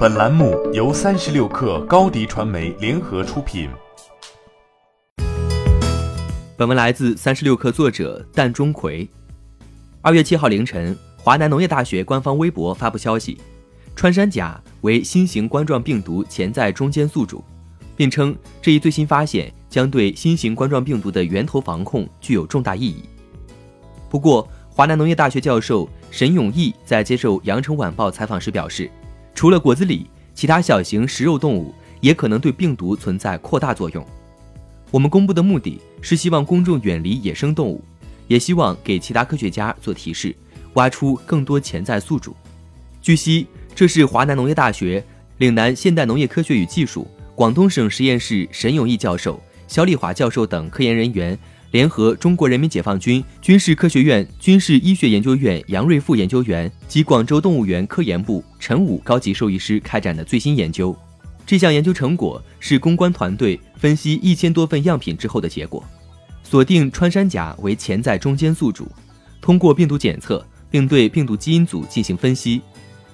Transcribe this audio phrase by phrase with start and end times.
[0.00, 3.68] 本栏目由三十六氪高低传媒联合出品。
[6.56, 9.06] 本文来自三十六氪作者蛋钟馗。
[10.00, 13.38] 二月七号凌晨，华南农业大学官方微博发布消息，
[13.94, 17.44] 穿山甲为新型冠状病毒潜在中间宿主，
[17.94, 23.04] 并称这一最新发现将对新型冠状病毒的源头防控具有重大意义。
[24.08, 28.90] 不过，华南农业大学教授沈永毅在接受《羊城晚报》采访时表示。
[29.34, 34.06] 除了果子狸，其他小型食肉动物也可能对病毒存在扩大作用。
[34.90, 37.82] 我们公布的目的是希望公众远离野生动物，
[38.26, 40.34] 也希望给其他科学家做提示，
[40.74, 42.34] 挖出更多潜在宿主。
[43.00, 45.02] 据悉，这是华南农业大学
[45.38, 51.38] 岭南现代农业科学与技术广东省实验室沈永毅教授、肖丽华教授等科研人员。
[51.70, 60.96] 联合中国人民解放军军事科学院军事医学研究院杨瑞副研究员及广州动物园科研部陈武高级兽医师开展的最新研究。
[61.46, 65.84] 这项研究成果是公关团队分析一千多份样品之后的结果，
[66.42, 68.90] 锁定穿山甲为潜在中间宿主，
[69.40, 72.60] 通过病毒检测并对病毒基因组进行分析，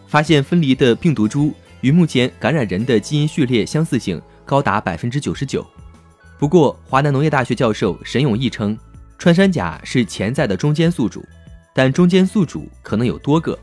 [0.06, 5.66] 发现分离的病毒株与目前感染人的基因序列相似性高达百分之九十九。
[6.38, 8.76] 不过，华南农业大学教授沈永毅称，
[9.16, 11.24] 穿山甲是潜在的中间宿主，
[11.74, 13.58] 但中间宿主可能有多个。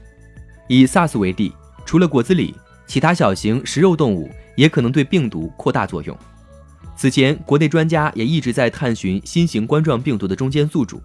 [0.67, 1.53] 以 SARS 为例，
[1.85, 2.51] 除了果子狸，
[2.87, 6.17] 其他小型食肉动物也可能对病毒扩大作用。
[6.95, 10.99] 此前，国内专家也一直在探寻新型冠状病毒的中间宿主。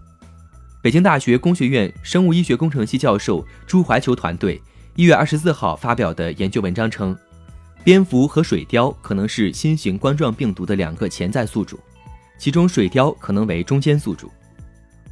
[0.81, 4.61] 北京大学工学院生物医学工程系教授朱怀球团队
[4.95, 7.15] 一月二十四号发表的研究文章称。
[7.89, 11.79] 蝙蝠和水貂可能是新型冠状病毒的两个潜在宿主，
[12.37, 14.29] 其中水貂可能为中间宿主。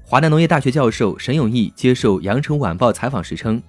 [0.03, 3.59] 华南农业大学教授沈永毅接受羊城晚报采访时称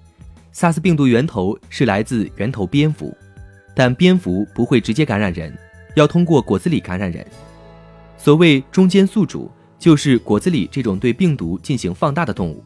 [0.53, 3.17] ，SARS 病毒源头是来自源头蝙蝠，
[3.73, 5.57] 但蝙蝠不会直接感染人，
[5.95, 7.25] 要通过果子狸感染人。
[8.15, 9.49] 所谓中间宿主，
[9.79, 12.63] 就是果子狸这种对病毒进行放大的动物。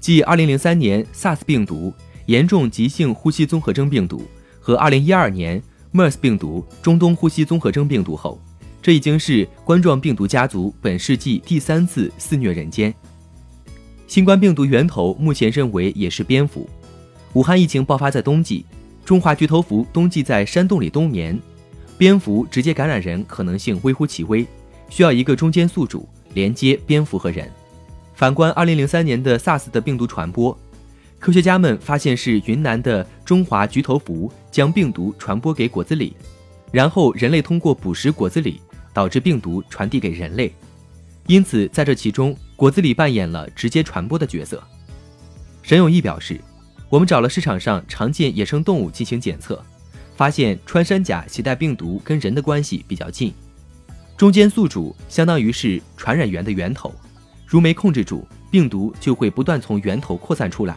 [0.00, 1.94] 继2003年 SARS 病毒、
[2.26, 4.22] 严重急性呼吸综合征病毒。
[4.64, 8.40] 和2012年 MERS 病毒中东呼吸综合征病毒后，
[8.80, 12.92] 这已经是冠状病毒家族本世纪第三次肆虐人间。
[14.06, 16.66] 新冠病毒源头目前认为也是蝙蝠。
[17.34, 18.64] 武汉疫情爆发在冬季，
[19.04, 21.38] 中华菊头蝠冬季在山洞里冬眠，
[21.98, 24.46] 蝙蝠直接感染人可能性微乎其微，
[24.88, 27.46] 需要一个中间宿主连接蝙蝠和人。
[28.14, 30.58] 反观2003年的 SARS 的病毒传播。
[31.24, 36.12] 科学家们发现是云南的中华菊头蝠将病毒传播给果子狸，
[36.70, 38.58] 然后人类通过捕食果子狸，
[38.92, 40.54] 导致病毒传递给人类。
[41.26, 44.62] 因此，在这其中，果子狸扮演了直接传播的角色。
[45.62, 46.38] 沈永毅表示，
[46.90, 49.64] 我们找了市场上常见野生动物进行检测，
[50.16, 53.32] 发现穿山甲携带病毒跟人的关系比较近，
[54.14, 56.94] 中间宿主相当于是传染源的源头，
[57.46, 60.76] 如没控制住，病毒就会不断从源头扩散出来。